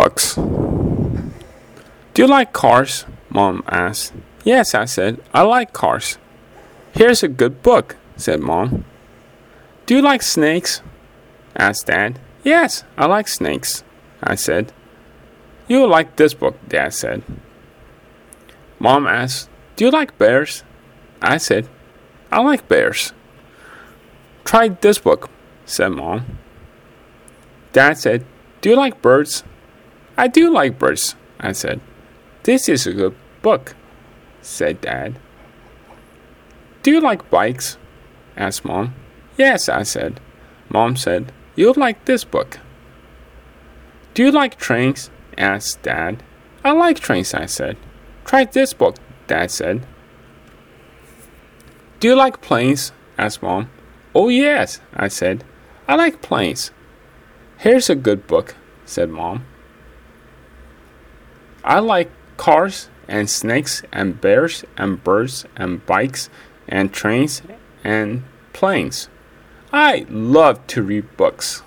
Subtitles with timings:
[0.00, 0.34] books.
[0.34, 3.04] Do you like cars?
[3.28, 4.14] Mom asked.
[4.44, 5.20] Yes, I said.
[5.34, 6.16] I like cars.
[6.92, 8.86] Here's a good book, said Mom.
[9.84, 10.80] Do you like snakes?
[11.54, 12.18] asked Dad.
[12.42, 13.84] Yes, I like snakes,
[14.22, 14.72] I said.
[15.68, 17.22] You'll like this book, Dad said.
[18.78, 20.64] Mom asked, Do you like bears?
[21.20, 21.68] I said,
[22.32, 23.12] I like bears.
[24.46, 25.28] Try this book,
[25.66, 26.38] said Mom.
[27.74, 28.24] Dad said,
[28.62, 29.44] Do you like birds?
[30.16, 31.80] I do like birds, I said.
[32.42, 33.74] This is a good book,
[34.42, 35.18] said Dad.
[36.82, 37.76] Do you like bikes?
[38.36, 38.94] asked Mom.
[39.36, 40.20] Yes, I said.
[40.68, 42.58] Mom said, You'll like this book.
[44.14, 45.10] Do you like trains?
[45.36, 46.22] asked Dad.
[46.64, 47.76] I like trains, I said.
[48.24, 48.96] Try this book,
[49.26, 49.86] Dad said.
[51.98, 52.92] Do you like planes?
[53.18, 53.70] asked Mom.
[54.14, 55.44] Oh, yes, I said.
[55.86, 56.70] I like planes.
[57.58, 59.44] Here's a good book, said Mom.
[61.64, 66.30] I like cars and snakes and bears and birds and bikes
[66.68, 67.42] and trains
[67.84, 69.08] and planes.
[69.72, 71.62] I love to read books.